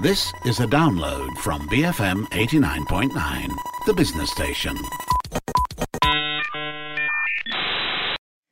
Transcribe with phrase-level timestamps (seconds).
[0.00, 3.12] This is a download from BFM 89.9,
[3.84, 4.74] the business station.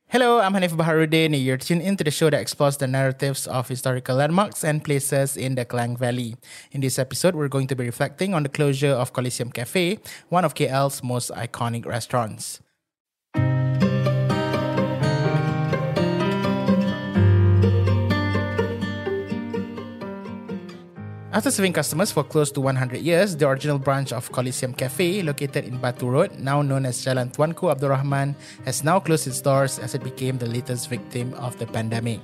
[0.09, 1.33] Hello, I'm Hanif Baharuddin.
[1.33, 5.35] And you're tuned into the show that explores the narratives of historical landmarks and places
[5.35, 6.35] in the Klang Valley.
[6.71, 9.97] In this episode, we're going to be reflecting on the closure of Coliseum Cafe,
[10.29, 12.61] one of KL's most iconic restaurants.
[21.31, 25.63] After serving customers for close to 100 years, the original branch of Coliseum Cafe, located
[25.65, 29.77] in Batu Road, now known as Jalan Tuanku Abdul Rahman, has now closed its doors
[29.77, 32.19] as it became the latest victim of the pandemic.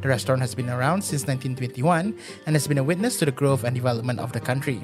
[0.00, 2.16] The restaurant has been around since 1921
[2.46, 4.80] and has been a witness to the growth and development of the country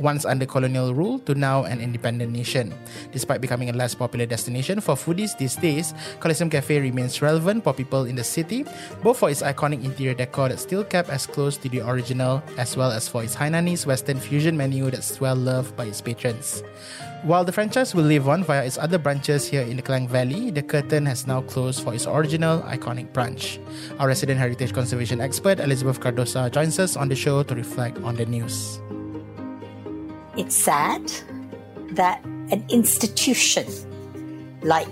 [0.00, 2.72] once under colonial rule to now an independent nation.
[3.12, 7.72] Despite becoming a less popular destination for foodies these days, Coliseum Cafe remains relevant for
[7.72, 8.64] people in the city,
[9.02, 12.76] both for its iconic interior decor that's still kept as close to the original, as
[12.76, 16.62] well as for its Hainanese Western fusion menu that's well loved by its patrons.
[17.24, 20.50] While the franchise will live on via its other branches here in the Klang Valley,
[20.50, 23.58] the curtain has now closed for its original iconic branch.
[23.98, 28.14] Our resident heritage conservation expert Elizabeth Cardosa joins us on the show to reflect on
[28.16, 28.78] the news.
[30.36, 31.10] It's sad
[31.92, 33.66] that an institution
[34.62, 34.88] like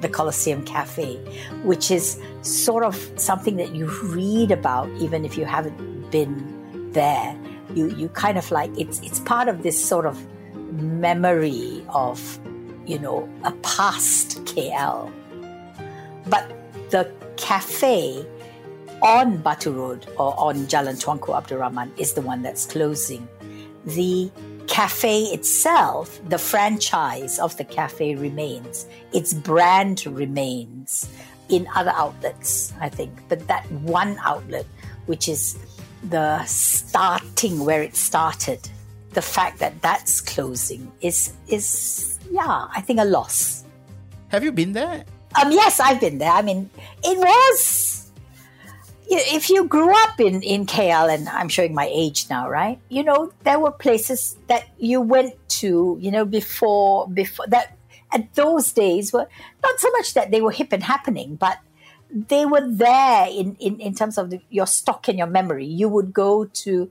[0.00, 1.16] the Coliseum Cafe,
[1.62, 7.36] which is sort of something that you read about even if you haven't been there,
[7.74, 10.22] you, you kind of like it's it's part of this sort of
[10.72, 12.38] memory of,
[12.86, 15.10] you know, a past KL.
[16.26, 16.50] But
[16.90, 18.26] the cafe
[19.02, 23.28] on Batu Road or on Jalan Tuanku Abdul Rahman is the one that's closing.
[23.84, 24.30] The
[24.66, 31.08] cafe itself, the franchise of the cafe remains, its brand remains
[31.48, 33.12] in other outlets, I think.
[33.28, 34.66] But that one outlet,
[35.06, 35.58] which is
[36.10, 38.68] the starting where it started,
[39.12, 43.64] the fact that that's closing is is yeah, I think a loss.
[44.28, 45.04] Have you been there?
[45.40, 46.30] Um, yes, I've been there.
[46.30, 46.70] I mean,
[47.02, 47.93] it was
[49.18, 52.78] if you grew up in, in KL, and I'm showing my age now, right?
[52.88, 57.76] You know, there were places that you went to, you know, before, before that,
[58.12, 59.28] at those days were
[59.62, 61.58] not so much that they were hip and happening, but
[62.10, 65.66] they were there in, in, in terms of the, your stock and your memory.
[65.66, 66.90] You would go to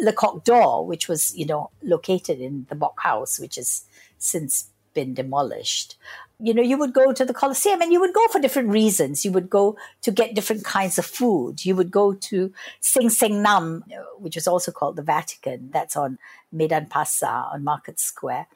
[0.00, 3.84] Le Coq d'Or, which was, you know, located in the Bok House, which is
[4.18, 5.96] since been demolished
[6.40, 9.24] you know, you would go to the Coliseum and you would go for different reasons.
[9.24, 11.64] You would go to get different kinds of food.
[11.64, 13.84] You would go to Sin Seng Nam,
[14.18, 15.70] which is also called the Vatican.
[15.72, 16.18] That's on
[16.50, 18.48] Medan Pasar on Market Square.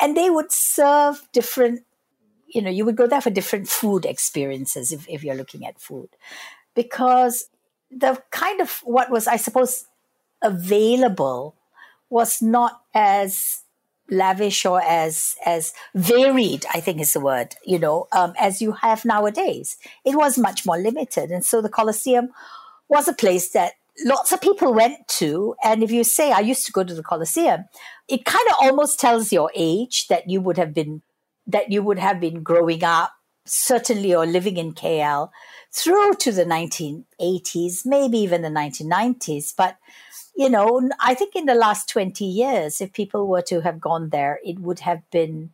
[0.00, 1.84] And they would serve different,
[2.48, 5.80] you know, you would go there for different food experiences if, if you're looking at
[5.80, 6.08] food.
[6.74, 7.48] Because
[7.90, 9.86] the kind of what was, I suppose,
[10.42, 11.54] available
[12.08, 13.62] was not as
[14.10, 18.72] lavish or as as varied i think is the word you know um, as you
[18.72, 19.76] have nowadays.
[20.04, 21.30] It was much more limited.
[21.30, 22.30] And so the coliseum
[22.88, 23.72] was a place that
[24.04, 25.54] lots of people went to.
[25.64, 27.64] And if you say i used to go to the coliseum
[28.08, 31.02] it kind of almost tells your age that you would have been
[31.46, 33.12] that you would have been growing up
[33.44, 35.30] certainly or living in kl
[35.76, 39.76] through to the 1980s maybe even the 1990s but
[40.36, 44.10] you know, I think in the last 20 years, if people were to have gone
[44.10, 45.50] there, it would have been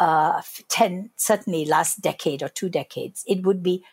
[0.00, 3.84] uh, 10, certainly last decade or two decades, it would be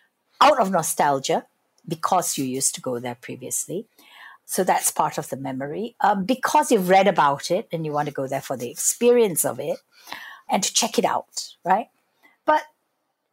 [0.42, 1.46] out of nostalgia
[1.88, 3.86] because you used to go there previously.
[4.46, 5.96] So that's part of the memory.
[6.00, 9.46] Um, because you've read about it and you want to go there for the experience
[9.46, 9.78] of it
[10.50, 11.90] and to check it out, right?
[12.46, 12.64] But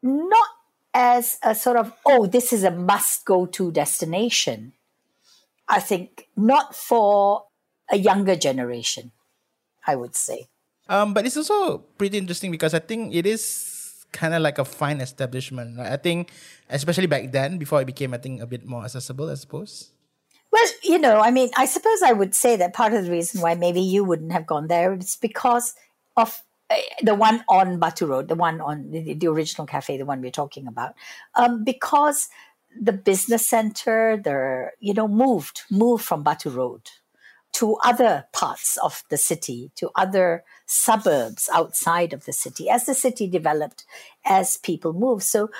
[0.02, 0.48] not
[0.94, 4.72] as a sort of, oh, this is a must go to destination
[5.68, 7.44] I think not for
[7.90, 9.12] a younger generation,
[9.86, 10.48] I would say.
[10.88, 14.64] Um, but it's also pretty interesting because I think it is kind of like a
[14.64, 15.78] fine establishment.
[15.78, 15.92] Right?
[15.92, 16.30] I think,
[16.68, 19.90] especially back then, before it became, I think, a bit more accessible, I suppose.
[20.52, 23.40] Well, you know, I mean, I suppose I would say that part of the reason
[23.40, 25.74] why maybe you wouldn't have gone there is because
[26.16, 26.42] of
[27.02, 30.30] the one on Batu Road, the one on the, the original cafe, the one we're
[30.30, 30.94] talking about,
[31.34, 32.28] um, because
[32.80, 36.90] the business center, the you know, moved moved from Batu Road
[37.54, 42.94] to other parts of the city, to other suburbs outside of the city, as the
[42.94, 43.84] city developed,
[44.24, 45.22] as people moved.
[45.22, 45.50] So,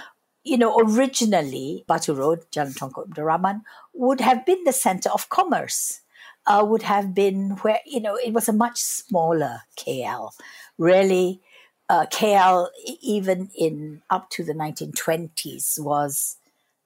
[0.42, 3.62] you know, originally Batu Road, Jalan Tuanku Abdul Rahman,
[3.94, 6.00] would have been the center of commerce.
[6.46, 10.30] Uh, would have been where you know it was a much smaller KL.
[10.78, 11.40] Really,
[11.88, 12.68] uh, KL
[13.02, 16.36] even in up to the 1920s was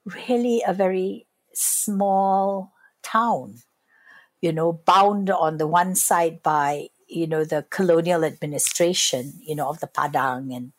[0.05, 3.57] really a very small town.
[4.41, 9.69] you know, bound on the one side by you know the colonial administration, you know,
[9.69, 10.73] of the Padang and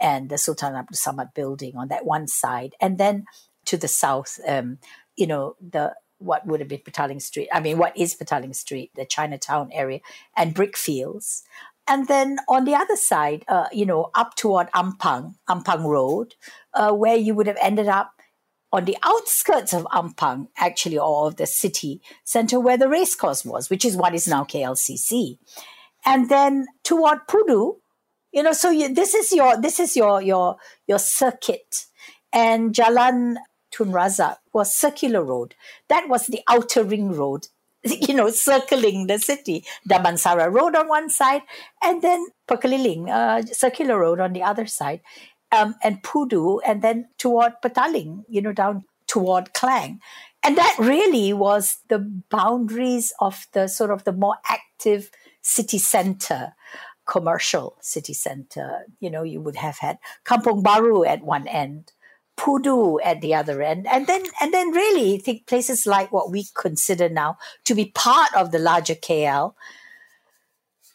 [0.00, 3.24] and the Sultan Abdul Samad building on that one side, and then
[3.66, 4.78] to the south, um,
[5.16, 7.48] you know, the what would have been Petaling Street.
[7.52, 10.00] I mean, what is Petaling Street, the Chinatown area,
[10.36, 11.42] and brickfields.
[11.86, 16.34] And then on the other side, uh, you know, up toward Ampang, Ampang Road,
[16.72, 18.12] uh, where you would have ended up
[18.72, 23.70] on the outskirts of Ampang, actually, or of the city center where the racecourse was,
[23.70, 25.38] which is what is now KLCC.
[26.04, 27.76] And then toward Pudu,
[28.32, 30.56] you know, so you, this is your this is your your
[30.88, 31.86] your circuit,
[32.32, 33.36] and Jalan
[33.70, 35.54] Tun Razak was circular road.
[35.88, 37.46] That was the outer ring road,
[38.08, 39.64] you know, circling the city.
[39.88, 41.42] Damansara Road on one side,
[41.82, 45.00] and then Pekeliling, uh, circular road on the other side
[45.52, 50.00] um, and Pudu, and then toward Petaling, you know, down toward Klang.
[50.42, 51.98] And that really was the
[52.30, 55.10] boundaries of the sort of the more active
[55.40, 56.54] city center,
[57.06, 58.84] commercial city center.
[59.00, 61.92] You know, you would have had Kampong Baru at one end,
[62.36, 66.46] Pudu at the other end, and then and then really think places like what we
[66.54, 69.54] consider now to be part of the larger KL,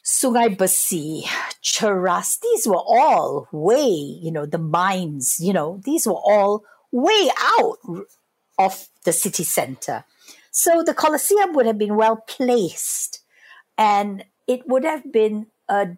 [0.04, 1.24] Sungai Besi,
[1.64, 7.30] Cheras, these were all way, you know, the mines, you know, these were all way
[7.38, 7.78] out
[8.58, 10.04] of the city center.
[10.52, 13.24] So the Coliseum would have been well placed
[13.78, 15.90] and it would have been a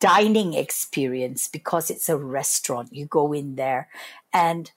[0.00, 2.88] dining experience because it's a restaurant.
[2.92, 3.88] You go in there
[4.32, 4.70] and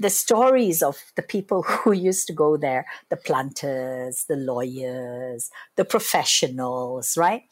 [0.00, 5.84] the stories of the people who used to go there, the planters, the lawyers, the
[5.84, 7.44] professionals, right?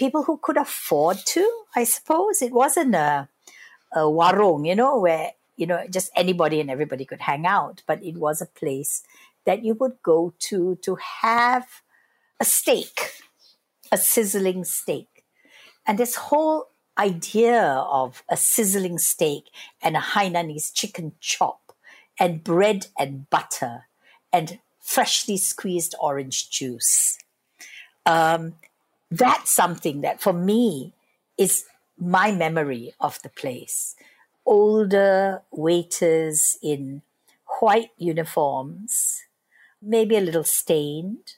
[0.00, 1.44] people who could afford to,
[1.76, 2.40] I suppose.
[2.40, 3.28] It wasn't a,
[3.92, 8.02] a warung, you know, where, you know, just anybody and everybody could hang out, but
[8.02, 9.02] it was a place
[9.44, 11.66] that you would go to to have
[12.40, 13.12] a steak,
[13.92, 15.08] a sizzling steak.
[15.86, 17.62] And this whole idea
[18.00, 19.44] of a sizzling steak
[19.82, 21.59] and a Hainanese chicken chop
[22.20, 23.86] and bread and butter
[24.32, 27.18] and freshly squeezed orange juice.
[28.06, 28.54] Um,
[29.10, 30.92] that's something that for me
[31.36, 31.64] is
[31.98, 33.96] my memory of the place.
[34.46, 37.02] Older waiters in
[37.60, 39.22] white uniforms,
[39.82, 41.34] maybe a little stained,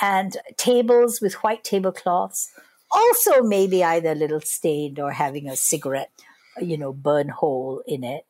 [0.00, 2.50] and tables with white tablecloths,
[2.90, 6.10] also maybe either a little stained or having a cigarette,
[6.60, 8.25] you know, burn hole in it.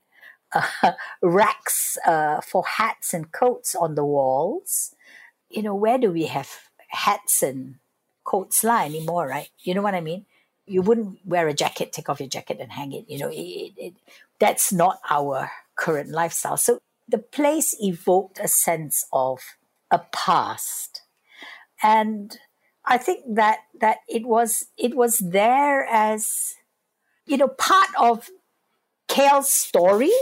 [0.83, 0.93] Uh,
[1.23, 4.95] racks uh, for hats and coats on the walls.
[5.51, 6.51] You know, where do we have
[6.89, 7.77] hats and
[8.25, 9.51] coats lie anymore, right?
[9.61, 10.27] You know what I mean?
[10.67, 13.05] You wouldn't wear a jacket, take off your jacket and hang it.
[13.09, 13.95] You know, it, it,
[14.39, 16.57] that's not our current lifestyle.
[16.57, 19.41] So the place evoked a sense of
[19.91, 21.03] a past,
[21.83, 22.37] and
[22.85, 26.55] I think that that it was it was there as
[27.27, 28.29] you know part of
[29.17, 30.13] KL's story.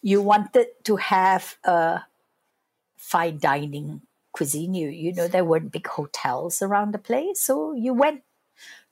[0.00, 2.02] You wanted to have a
[2.96, 4.74] fine dining cuisine.
[4.74, 8.22] You you know there weren't big hotels around the place, so you went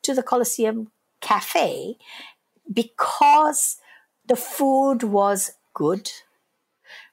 [0.02, 0.90] to the Coliseum
[1.20, 1.96] Cafe
[2.72, 3.76] because
[4.26, 6.10] the food was good,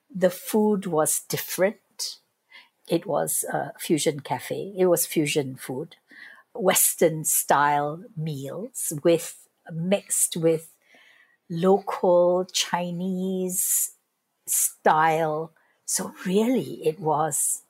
[0.10, 2.18] the food was different.
[2.88, 4.74] It was a fusion cafe.
[4.76, 5.98] It was fusion food,
[6.56, 10.73] Western style meals with mixed with
[11.54, 13.92] local Chinese
[14.48, 15.54] style.
[15.86, 17.64] So really, it was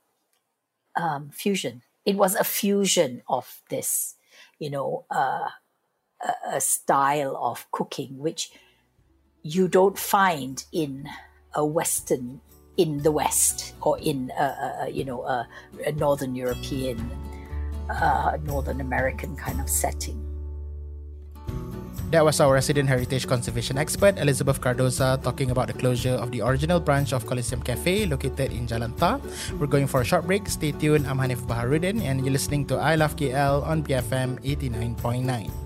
[0.95, 1.81] um, fusion.
[2.05, 4.15] It was a fusion of this,
[4.59, 5.49] you know, uh,
[6.51, 8.51] a, style of cooking which
[9.41, 11.07] you don't find in
[11.53, 12.39] a Western,
[12.77, 15.47] in the West or in, a, a, you know, a,
[15.85, 17.11] a Northern European,
[17.89, 20.22] uh, Northern American kind of setting.
[22.13, 26.45] That was our resident heritage conservation expert, Elizabeth Cardosa, talking about the closure of the
[26.45, 29.17] original branch of Coliseum Cafe located in Jalan Ta.
[29.57, 30.45] We're going for a short break.
[30.45, 31.09] Stay tuned.
[31.09, 35.62] I'm Hanif Baharuddin, and you're listening to I Love KL on BFM 89.9.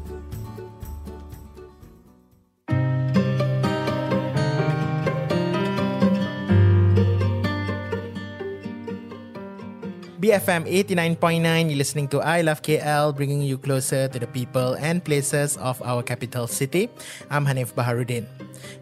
[10.28, 15.00] BFM 89.9, you're listening to I Love KL, bringing you closer to the people and
[15.00, 16.90] places of our capital city.
[17.32, 18.28] I'm Hanif Baharuddin.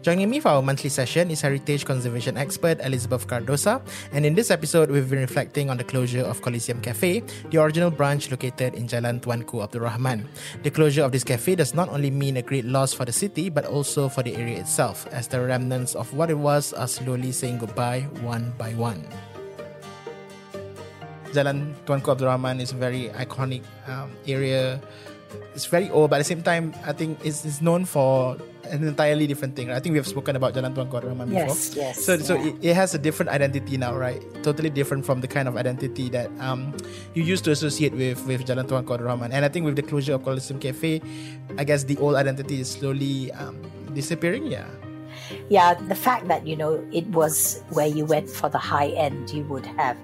[0.02, 3.78] Joining me for our monthly session is heritage conservation expert Elizabeth Cardosa,
[4.10, 7.92] and in this episode, we've been reflecting on the closure of Coliseum Cafe, the original
[7.92, 10.26] branch located in Jalan Tuanku Abdul Rahman.
[10.64, 13.50] The closure of this cafe does not only mean a great loss for the city,
[13.50, 17.30] but also for the area itself, as the remnants of what it was are slowly
[17.30, 19.06] saying goodbye one by one.
[21.32, 24.80] Jalan Tuanku Abdul Rahman is a very iconic um, area.
[25.54, 28.38] It's very old, but at the same time, I think it's, it's known for
[28.70, 29.70] an entirely different thing.
[29.70, 31.46] I think we have spoken about Jalan Tuanku Abdul Rahman before.
[31.46, 34.22] Yes, yes, So, so it, it has a different identity now, right?
[34.42, 36.74] Totally different from the kind of identity that um,
[37.14, 39.32] you used to associate with with Jalan Tuanku Abdul Rahman.
[39.32, 41.02] And I think with the closure of Coliseum Cafe,
[41.58, 43.60] I guess the old identity is slowly um,
[43.94, 44.46] disappearing.
[44.46, 44.66] Yeah.
[45.48, 49.30] yeah, the fact that you know it was where you went for the high end,
[49.30, 49.96] you would have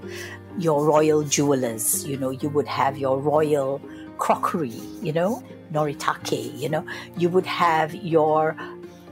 [0.58, 3.80] your royal jewelers, you know, you would have your royal
[4.18, 5.42] crockery, you know,
[5.72, 6.84] noritake, you know,
[7.16, 8.56] you would have your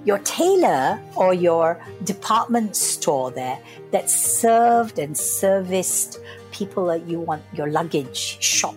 [0.04, 3.59] your tailor or your department store there
[3.90, 6.18] that served and serviced
[6.52, 8.76] people that you want your luggage shop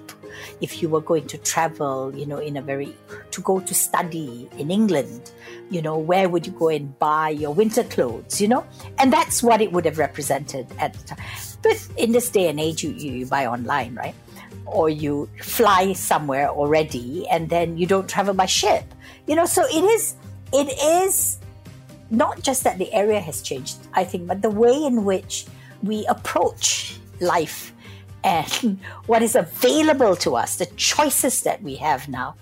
[0.61, 2.95] if you were going to travel you know in a very
[3.31, 5.31] to go to study in england
[5.69, 8.65] you know where would you go and buy your winter clothes you know?
[8.99, 11.25] And that's what it would have represented at the time.
[11.61, 14.15] But in this day and age you, you, buy online right?
[14.65, 18.83] Or you fly somewhere already and then you don't travel by ship
[19.27, 19.45] you know?
[19.45, 20.15] So it is
[20.51, 21.39] it is
[22.11, 25.47] not just that the area has changed i think but the way in which
[25.81, 27.72] we approach life
[28.23, 32.35] and what is available to us the choices that we have now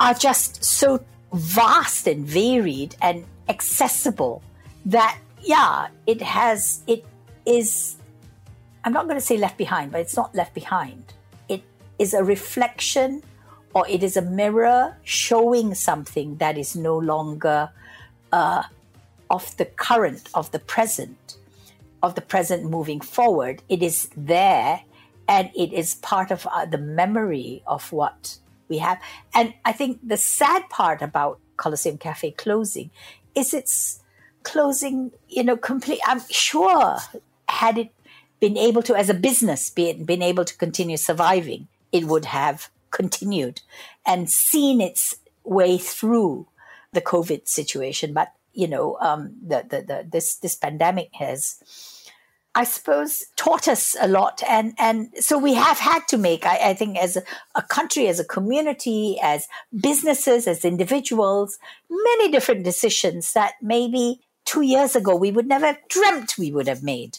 [0.00, 4.42] are just so vast and varied and accessible
[4.86, 7.04] that yeah it has it
[7.44, 7.96] is
[8.84, 11.12] i'm not going to say left behind but it's not left behind.
[11.48, 11.62] It
[11.98, 13.22] is a reflection
[13.74, 17.70] or it is a mirror showing something that is no longer
[18.32, 18.62] uh,
[19.30, 21.36] of the current of the present
[22.02, 23.62] of the present moving forward.
[23.68, 24.82] It is there
[25.28, 28.38] and it is part of uh, the memory of what
[28.68, 28.98] we have.
[29.34, 32.90] And i think the sad part about coliseum cafe closing
[33.34, 34.00] is it's
[34.42, 36.98] closing you know complete i'm sure
[37.48, 37.90] had it
[38.40, 42.68] been able to as a business been, been able to continue surviving it would have
[42.90, 43.62] continued
[44.06, 46.46] and seen its way through
[46.92, 48.14] the covid situation.
[48.14, 51.58] But you know um, the, the, the this this pandemic has
[52.56, 56.46] I suppose taught us a lot, and and so we have had to make.
[56.46, 57.22] I, I think as a,
[57.56, 61.58] a, country, as a community, as businesses, as individuals,
[61.90, 66.68] many different decisions that maybe two years ago we would never have dreamt we would
[66.68, 67.18] have made.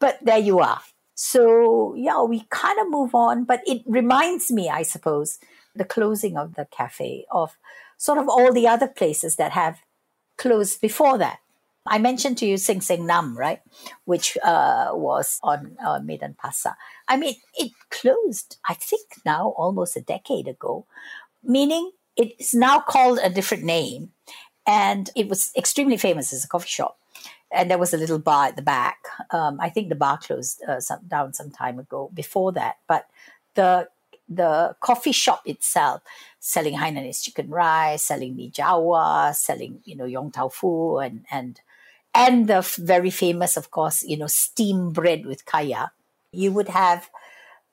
[0.00, 0.80] But there you are.
[1.14, 5.38] So yeah, we kind of move on, but it reminds me, I suppose,
[5.74, 7.56] the closing of the cafe of
[7.96, 9.78] sort of all the other places that have
[10.36, 11.38] closed before that.
[11.86, 13.60] I mentioned to you Sin Seng Nam, right?
[14.04, 16.74] Which uh, was on uh, Medan Pasar.
[17.08, 20.86] I mean, it closed, I think now almost a decade ago,
[21.42, 24.10] meaning it is now called a different name.
[24.66, 26.98] And it was extremely famous as a coffee shop.
[27.52, 28.98] And there was a little bar at the back.
[29.30, 32.78] Um, I think the bar closed uh, some, down some time ago before that.
[32.88, 33.06] But
[33.54, 33.88] the
[34.28, 36.02] the coffee shop itself
[36.40, 41.60] selling Hainanese chicken rice, selling mi jawa, selling you know yong tau fu, and and
[42.16, 45.92] and the very famous, of course, you know, steam bread with kaya.
[46.32, 47.10] You would have,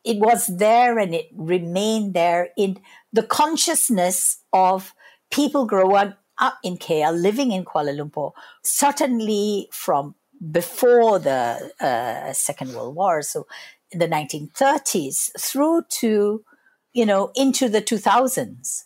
[0.04, 2.78] it was there and it remained there in
[3.14, 4.94] the consciousness of
[5.32, 8.34] people growing up in KL, living in Kuala Lumpur,
[8.64, 10.16] certainly from
[10.52, 13.48] before the uh, Second World War, so
[13.92, 16.44] in the 1930s, through to,
[16.92, 18.84] you know, into the 2000s,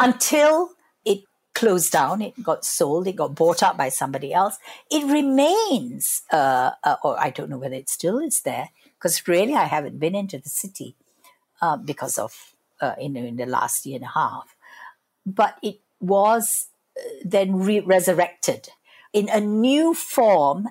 [0.00, 0.70] until
[1.54, 4.58] closed down, it got sold, it got bought up by somebody else.
[4.90, 9.54] It remains, uh, uh, or I don't know whether it still is there, because really
[9.54, 10.94] I haven't been into the city
[11.60, 14.54] uh, because of, uh, in, in the last year and a half.
[15.26, 18.68] But it was uh, then re- resurrected
[19.12, 20.68] in a new form,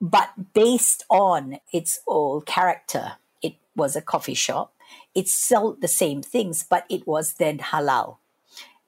[0.00, 3.12] but based on its old character.
[3.42, 4.72] It was a coffee shop.
[5.14, 8.16] It sold the same things, but it was then halal.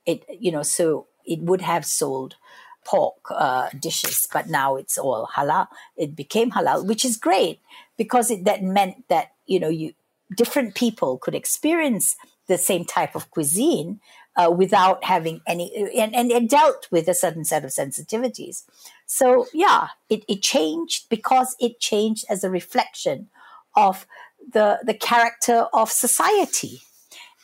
[0.04, 2.36] It, you know, so it would have sold
[2.84, 5.68] pork uh, dishes, but now it's all halal.
[5.96, 7.60] It became halal, which is great
[7.96, 9.92] because it that meant that you know you
[10.36, 12.16] different people could experience
[12.46, 14.00] the same type of cuisine
[14.36, 18.64] uh, without having any, and, and it dealt with a certain set of sensitivities.
[19.06, 23.28] So yeah, it, it changed because it changed as a reflection
[23.76, 24.06] of
[24.52, 26.80] the the character of society.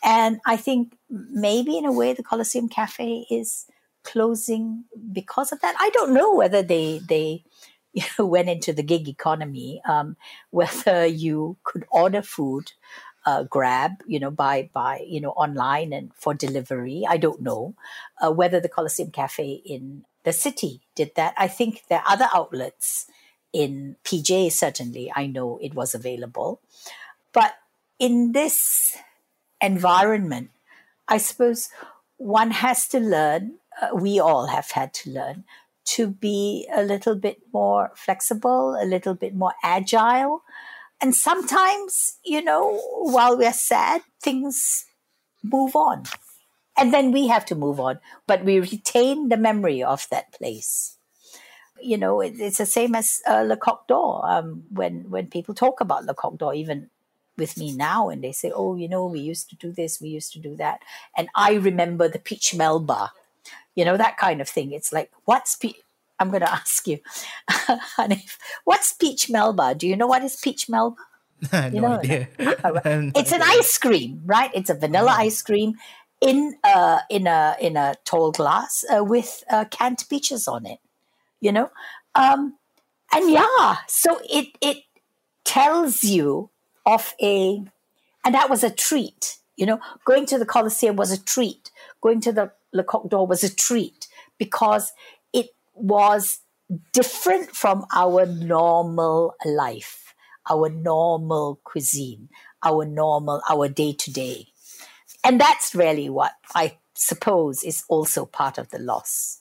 [0.03, 3.67] And I think maybe in a way the Coliseum Cafe is
[4.05, 5.75] closing because of that.
[5.79, 7.45] I don't know whether they they
[8.19, 10.17] went into the gig economy, um,
[10.51, 12.73] whether you could order food,
[13.27, 17.05] uh, grab, you know, by by you know online and for delivery.
[17.09, 17.75] I don't know
[18.25, 21.35] uh, whether the Coliseum Cafe in the city did that.
[21.37, 23.07] I think there are other outlets
[23.53, 24.53] in PJ.
[24.53, 26.61] Certainly, I know it was available.
[27.33, 27.55] But
[27.99, 28.97] in this
[29.61, 30.51] environment,
[31.09, 31.69] I suppose
[32.17, 35.45] one has to learn, uh, we all have had to learn,
[35.85, 40.43] to be a little bit more flexible, a little bit more agile.
[41.01, 44.87] And sometimes, you know, while we're sad, things
[45.43, 46.05] move on.
[46.77, 50.97] And then we have to move on, but we retain the memory of that place.
[51.81, 54.27] You know, it, it's the same as uh, Le d'Or.
[54.29, 56.91] Um, when, when people talk about Le Coq d'Or, even
[57.37, 60.09] with me now and they say, oh, you know, we used to do this, we
[60.09, 60.81] used to do that.
[61.17, 63.13] And I remember the peach melba,
[63.75, 64.73] you know, that kind of thing.
[64.73, 65.77] It's like, what's peach?
[66.21, 66.99] I'm going to ask you,
[67.99, 69.75] Hanif, what's peach melba?
[69.75, 70.97] Do you know what is peach melba?
[71.53, 72.29] no You know, idea.
[73.15, 74.51] it's an ice cream, right?
[74.55, 75.75] It's a vanilla ice cream
[76.21, 80.79] in a in a in a tall glass uh, with uh, canned peaches on it.
[81.41, 81.71] You know,
[82.15, 82.57] um,
[83.13, 84.79] and yeah, so it it
[85.45, 86.51] tells you
[86.87, 87.63] of a,
[88.25, 89.39] and that was a treat.
[89.57, 91.71] You know, going to the Coliseum was a treat.
[92.01, 94.93] Going to the Le Coq d'Or was a treat because
[95.33, 96.41] it was
[96.93, 100.15] different from our normal life,
[100.51, 102.29] our normal cuisine,
[102.63, 104.49] our normal, our day to day.
[105.23, 109.41] And that's really what I suppose is also part of the loss.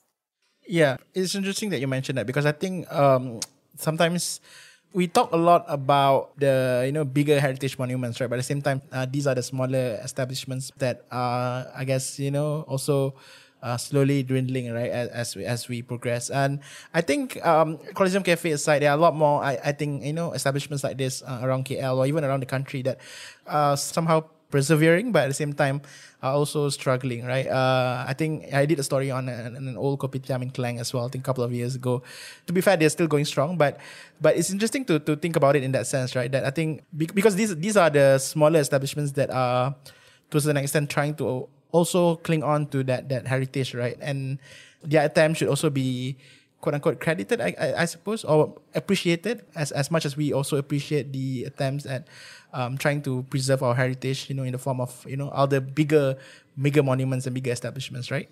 [0.65, 3.41] Yeah, it's interesting that you mentioned that because I think um,
[3.77, 4.39] sometimes
[4.93, 8.29] we talk a lot about the you know bigger heritage monuments, right?
[8.29, 12.19] But at the same time, uh, these are the smaller establishments that are, I guess,
[12.19, 13.15] you know, also
[13.61, 14.91] uh, slowly dwindling, right?
[14.91, 16.59] As as we, as we progress, and
[16.93, 19.41] I think um, Coliseum Cafe aside, there are a lot more.
[19.43, 22.51] I, I think you know establishments like this uh, around KL or even around the
[22.51, 22.99] country that
[23.47, 25.81] uh, somehow persevering, but at the same time
[26.21, 27.49] are also struggling, right?
[27.49, 30.93] Uh, I think I did a story on an, an old kopitiam in Klang as
[30.93, 31.05] well.
[31.05, 32.05] I think a couple of years ago.
[32.45, 33.81] To be fair, they're still going strong, but
[34.21, 36.29] but it's interesting to to think about it in that sense, right?
[36.29, 39.73] That I think because these these are the smaller establishments that are
[40.29, 43.97] to a extent trying to also cling on to that that heritage, right?
[43.97, 44.37] And
[44.85, 46.21] their attempt should also be
[46.63, 50.55] quote unquote credited, I, I, I suppose, or appreciated as, as much as we also
[50.55, 52.07] appreciate the attempts at
[52.53, 55.47] um, trying to preserve our heritage, you know, in the form of, you know, all
[55.47, 56.15] the bigger,
[56.61, 58.29] bigger monuments and bigger establishments, right?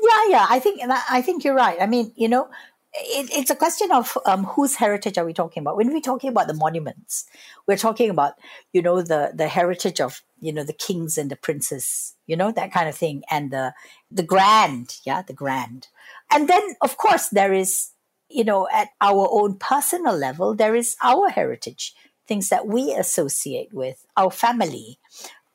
[0.00, 1.76] Yeah, yeah, I think I think you're right.
[1.80, 2.48] I mean, you know,
[2.94, 5.76] it, it's a question of um, whose heritage are we talking about?
[5.76, 7.24] When we're talking about the monuments,
[7.66, 8.34] we're talking about
[8.72, 12.52] you know the the heritage of you know the kings and the princes, you know
[12.52, 13.74] that kind of thing, and the
[14.10, 15.88] the grand, yeah, the grand.
[16.32, 17.90] And then, of course, there is,
[18.28, 21.94] you know, at our own personal level, there is our heritage,
[22.26, 24.98] things that we associate with our family.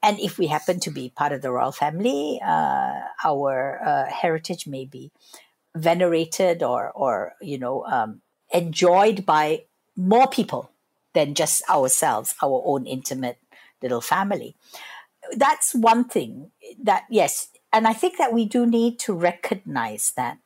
[0.04, 4.66] And if we happen to be part of the royal family, uh, our uh, heritage
[4.68, 5.12] may be
[5.76, 8.22] venerated or, or you know, um,
[8.54, 9.64] enjoyed by
[9.96, 10.72] more people
[11.14, 13.38] than just ourselves, our own intimate
[13.82, 14.56] little family.
[15.36, 20.38] That's one thing that, yes, and I think that we do need to recognize that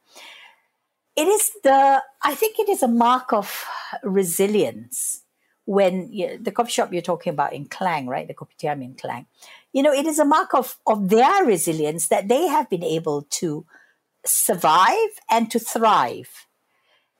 [1.15, 3.65] it is the i think it is a mark of
[4.03, 5.21] resilience
[5.65, 8.27] when you, the coffee shop you're talking about in klang right?
[8.27, 9.25] The kopitiam in klang.
[9.73, 13.23] You know it is a mark of of their resilience that they have been able
[13.41, 13.65] to
[14.25, 16.47] survive and to thrive.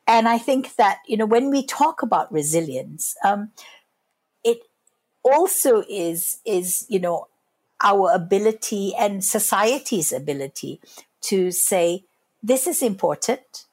[0.08, 3.52] And i think that you know when we talk about resilience um,
[4.44, 4.60] it
[5.24, 7.28] also is is you know
[7.84, 10.80] our ability and society's ability
[11.22, 12.06] to say
[12.42, 13.66] this is important.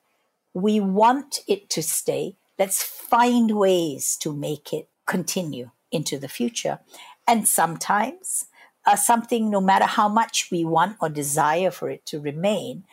[0.55, 2.37] We want it to stay.
[2.63, 6.79] Let's find ways to make it continue into the future.
[7.27, 8.47] And sometimes
[8.87, 12.85] uh, something, no matter how much we want or desire for it to remain,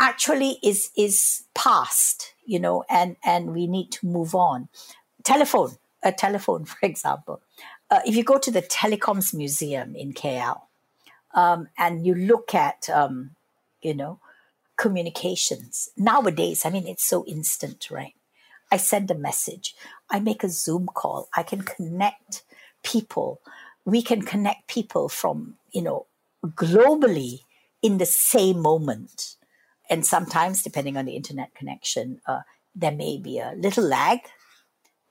[0.00, 4.68] actually is is past, you know, and and we need to move on.
[5.22, 7.40] Telephone, a telephone, for example.
[7.92, 10.62] Uh, if you go to the Telecoms Museum in KL
[11.36, 13.36] um, and you look at, um,
[13.80, 14.18] you know,
[14.76, 15.90] communications.
[15.96, 18.14] Nowadays, I mean, it's so instant, right?
[18.70, 19.74] I send a message,
[20.10, 22.42] I make a Zoom call, I can connect
[22.82, 23.40] people.
[23.84, 26.06] We can connect people from, you know,
[26.44, 27.40] globally
[27.82, 29.36] in the same moment.
[29.90, 32.40] And sometimes, depending on the internet connection, uh,
[32.74, 34.20] there may be a little lag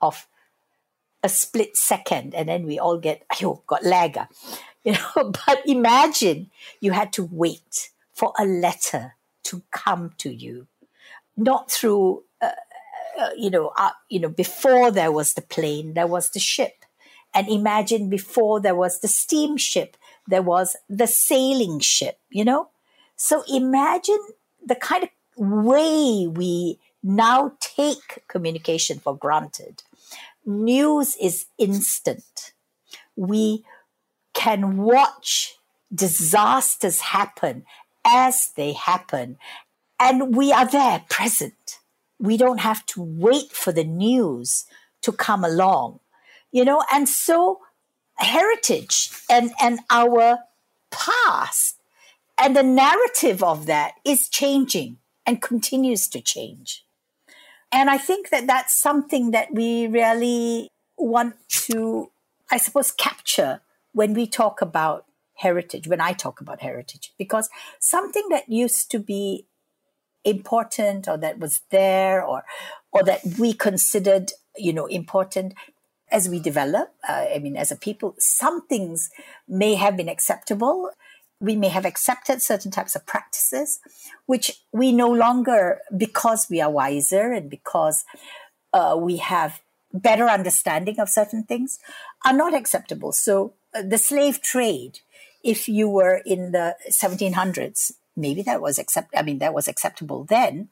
[0.02, 0.28] of
[1.24, 4.20] a split second, and then we all get, oh, got lag.
[4.84, 10.67] You know, but imagine you had to wait for a letter to come to you,
[11.36, 12.24] not through,
[13.19, 16.86] uh, you know, uh, you know, before there was the plane, there was the ship,
[17.34, 22.19] and imagine before there was the steamship, there was the sailing ship.
[22.30, 22.69] You know,
[23.15, 24.19] so imagine
[24.65, 29.84] the kind of way we now take communication for granted.
[30.45, 32.53] News is instant.
[33.17, 33.65] we
[34.34, 35.56] can watch
[35.93, 37.65] disasters happen
[38.06, 39.38] as they happen.
[39.99, 41.80] And we are there present.
[42.19, 44.65] We don't have to wait for the news
[45.01, 45.99] to come along,
[46.51, 47.60] you know, and so
[48.15, 50.39] heritage and, and our
[50.89, 51.77] past
[52.38, 56.86] and the narrative of that is changing and continues to change.
[57.71, 62.12] And I think that that's something that we really want to,
[62.51, 67.49] I suppose, capture when we talk about heritage, when I talk about heritage, because
[67.80, 69.45] something that used to be
[70.28, 72.44] important or that was there or,
[72.92, 75.54] or that we considered, you know, important
[76.12, 79.10] as we develop, uh, I mean, as a people, some things
[79.48, 80.92] may have been acceptable.
[81.40, 83.80] We may have accepted certain types of practices,
[84.26, 88.06] which we no longer, because we are wiser and because
[88.74, 89.62] uh, we have
[89.94, 91.80] better understanding of certain things,
[92.26, 93.12] are not acceptable.
[93.12, 95.00] So uh, the slave trade,
[95.44, 99.13] if you were in the 1700s, maybe that was accept.
[99.15, 100.69] I mean, that was acceptable then,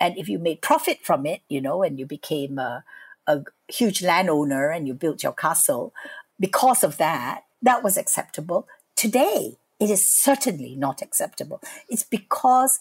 [0.00, 2.82] and if you made profit from it, you know, and you became a,
[3.26, 5.92] a huge landowner and you built your castle,
[6.40, 8.66] because of that, that was acceptable.
[8.96, 11.60] Today, it is certainly not acceptable.
[11.88, 12.80] It's because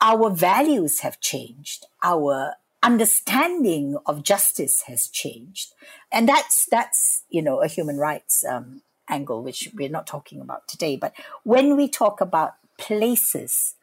[0.00, 1.86] our values have changed.
[2.02, 5.74] Our understanding of justice has changed.
[6.10, 10.66] And that's, that's, you know, a human rights um, angle, which we're not talking about
[10.68, 10.96] today.
[10.96, 11.12] But
[11.44, 13.76] when we talk about places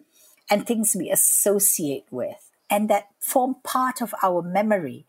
[0.49, 5.05] and things we associate with and that form part of our memory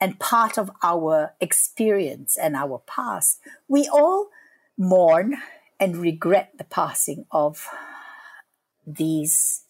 [0.00, 4.28] and part of our experience and our past, we all
[4.76, 5.36] mourn
[5.80, 7.66] and regret the passing of
[8.86, 9.64] these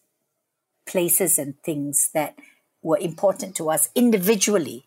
[0.85, 2.37] places and things that
[2.81, 4.85] were important to us individually.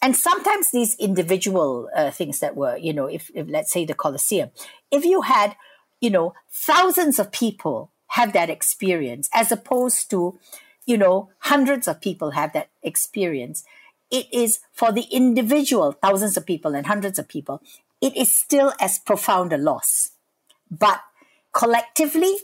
[0.00, 3.94] And sometimes these individual uh, things that were, you know, if, if let's say the
[3.94, 4.50] Coliseum,
[4.90, 5.56] if you had,
[6.00, 10.38] you know, thousands of people have that experience as opposed to,
[10.84, 13.64] you know, hundreds of people have that experience,
[14.10, 17.62] it is for the individual, thousands of people and hundreds of people,
[18.02, 20.10] it is still as profound a loss.
[20.70, 21.00] But
[21.52, 22.34] collectively,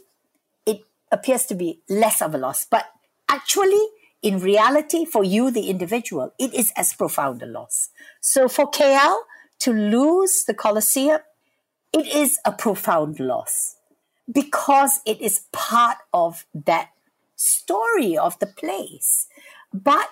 [0.64, 0.80] it
[1.12, 2.64] appears to be less of a loss.
[2.64, 2.86] But
[3.28, 3.88] actually,
[4.22, 7.90] in reality, for you, the individual, it is as profound a loss.
[8.22, 9.18] So for KL
[9.60, 11.20] to lose the Coliseum,
[11.92, 13.77] it is a profound loss
[14.30, 16.90] because it is part of that
[17.36, 19.26] story of the place.
[19.72, 20.10] But,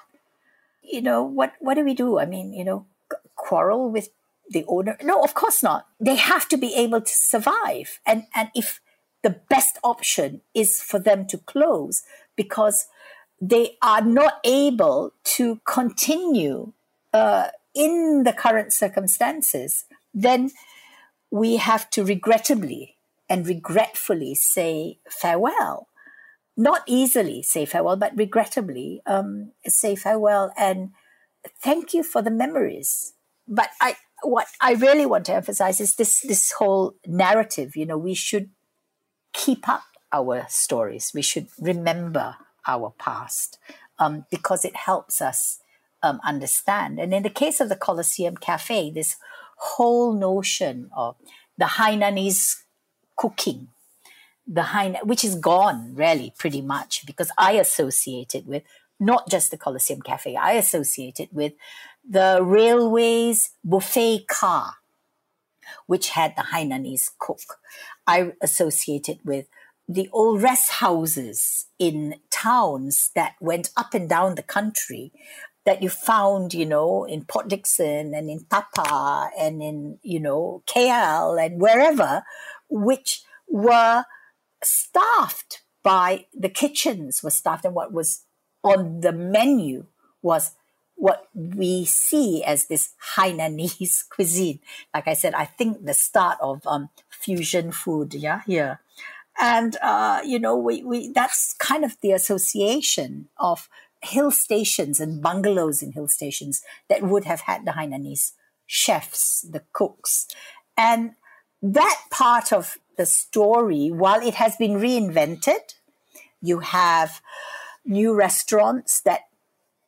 [0.82, 2.18] you know, what, what do we do?
[2.18, 2.86] I mean, you know,
[3.34, 4.10] quarrel with
[4.50, 4.96] the owner?
[5.02, 5.86] No, of course not.
[6.00, 8.00] They have to be able to survive.
[8.06, 8.80] And, and if
[9.22, 12.02] the best option is for them to close
[12.36, 12.86] because
[13.40, 16.72] they are not able to continue
[17.12, 20.50] uh, in the current circumstances, then
[21.30, 22.95] we have to regrettably
[23.28, 25.88] and regretfully say farewell.
[26.56, 30.90] Not easily say farewell, but regrettably um, say farewell and
[31.60, 33.14] thank you for the memories.
[33.46, 37.76] But I, what I really want to emphasize is this this whole narrative.
[37.76, 38.50] You know, we should
[39.32, 41.12] keep up our stories.
[41.14, 42.36] We should remember
[42.66, 43.58] our past
[43.98, 45.60] um, because it helps us
[46.02, 46.98] um, understand.
[46.98, 49.16] And in the case of the Coliseum Cafe, this
[49.56, 51.16] whole notion of
[51.58, 52.56] the Hainanese
[53.16, 53.68] cooking,
[54.46, 58.62] the Hainan, which is gone really pretty much because I associate it with
[58.98, 61.52] not just the Coliseum Cafe, I associate it with
[62.08, 64.74] the railways buffet car,
[65.86, 67.58] which had the Hainanese cook.
[68.06, 69.46] I associate it with
[69.88, 75.12] the old rest houses in towns that went up and down the country
[75.64, 80.62] that you found, you know, in Port Dickson and in Tapah and in, you know,
[80.66, 82.22] KL and wherever,
[82.68, 84.04] which were
[84.62, 88.24] staffed by the kitchens were staffed and what was
[88.64, 89.86] on the menu
[90.22, 90.52] was
[90.96, 94.60] what we see as this Hainanese cuisine.
[94.94, 98.80] Like I said, I think the start of um, fusion food, yeah, here
[99.38, 103.68] and uh, you know we, we that's kind of the association of
[104.02, 108.32] hill stations and bungalows in hill stations that would have had the Hainanese
[108.66, 110.26] chefs, the cooks,
[110.76, 111.12] and
[111.74, 115.74] that part of the story, while it has been reinvented,
[116.40, 117.20] you have
[117.84, 119.22] new restaurants that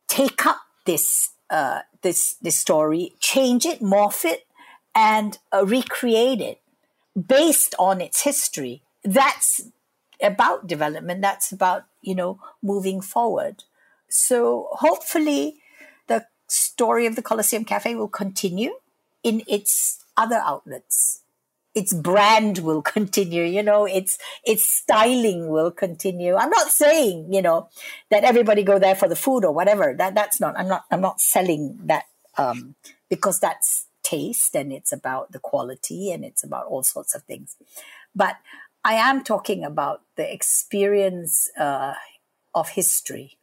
[0.07, 4.45] take up this uh, this this story, change it, morph it,
[4.95, 6.61] and uh, recreate it
[7.27, 9.61] based on its history that's
[10.21, 11.21] about development.
[11.21, 13.63] That's about, you know, moving forward.
[14.09, 15.57] So hopefully
[16.07, 18.73] the story of the Coliseum Cafe will continue
[19.23, 21.21] in its other outlets
[21.75, 26.35] its brand will continue you know its its styling will continue.
[26.35, 27.69] I'm not saying you know
[28.09, 29.95] that everybody go there for the food or whatever.
[29.97, 32.05] That that's not i'm not i'm not selling that
[32.37, 32.75] um
[33.09, 37.55] because that's taste and it's about the quality and it's about all sorts of things.
[38.15, 38.37] But
[38.83, 41.93] i am talking about the experience uh,
[42.55, 43.37] of history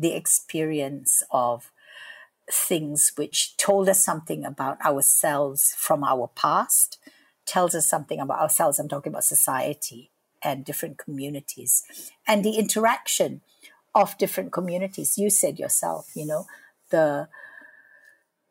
[0.00, 1.70] the experience of
[2.50, 6.98] things which told us something about ourselves from our past
[7.50, 8.78] tells us something about ourselves.
[8.78, 10.10] I'm talking about society
[10.40, 11.82] and different communities
[12.26, 13.40] and the interaction
[13.92, 15.18] of different communities.
[15.18, 16.46] You said yourself, you know,
[16.90, 17.28] the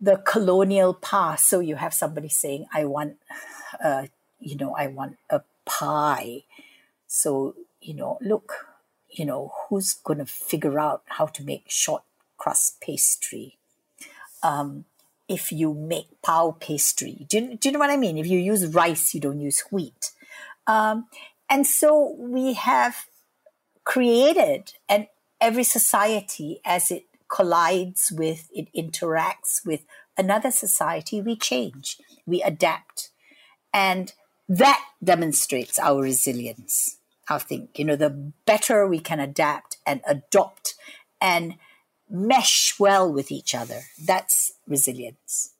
[0.02, 1.48] the colonial past.
[1.48, 3.18] So you have somebody saying, "I want,
[3.82, 4.08] uh,
[4.40, 6.44] you know, I want a pie."
[7.08, 8.68] So you know, look,
[9.10, 12.04] you know, who's going to figure out how to make short
[12.38, 13.58] crust pastry?
[14.44, 14.86] Um,
[15.30, 17.26] if you make pao pastry.
[17.30, 18.18] Do you, do you know what I mean?
[18.18, 20.12] If you use rice, you don't use wheat.
[20.68, 21.08] Um,
[21.50, 23.06] and so we have
[23.84, 25.08] created, and
[25.40, 29.82] every society, as it collides with, it interacts with
[30.18, 33.10] another society, we change, we adapt.
[33.74, 34.14] And
[34.48, 36.98] that demonstrates our resilience.
[37.30, 40.74] I think, you know, the better we can adapt and adopt
[41.22, 41.56] and
[42.10, 43.82] mesh well with each other.
[44.04, 45.54] That's resilience.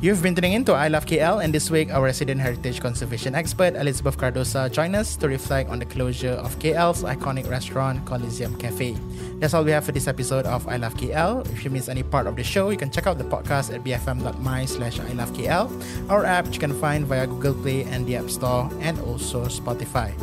[0.00, 3.34] You've been tuning in to I Love KL, and this week our resident heritage conservation
[3.34, 8.56] expert Elizabeth Cardosa joined us to reflect on the closure of KL's iconic restaurant Coliseum
[8.58, 8.94] Cafe.
[9.40, 11.44] That's all we have for this episode of I Love KL.
[11.50, 13.82] If you miss any part of the show, you can check out the podcast at
[13.82, 15.66] bfm.my slash I Love KL,
[16.08, 20.14] our app you can find via Google Play and the App Store, and also Spotify.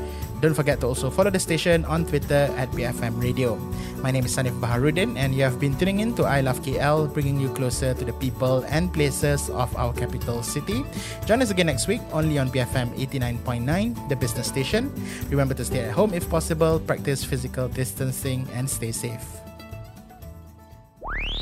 [0.46, 3.58] Don't forget to also follow the station on Twitter at BFM Radio.
[4.06, 7.10] My name is Hanif Baharuddin, and you have been tuning in to I Love KL,
[7.10, 10.86] bringing you closer to the people and places of our capital city.
[11.26, 14.94] Join us again next week only on BFM 89.9, the business station.
[15.34, 19.26] Remember to stay at home if possible, practice physical distancing, and stay safe.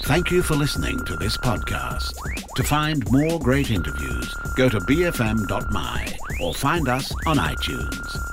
[0.08, 2.16] Thank you for listening to this podcast.
[2.56, 6.00] To find more great interviews, go to bfm.my
[6.40, 8.33] or find us on iTunes.